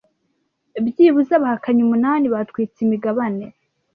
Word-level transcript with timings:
byibuze 0.87 1.31
abahakanyi 1.39 1.81
umunani 1.83 2.25
batwitse 2.33 2.77
imigabane 2.85 3.45